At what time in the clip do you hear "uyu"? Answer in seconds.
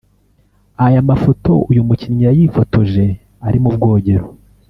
1.69-1.87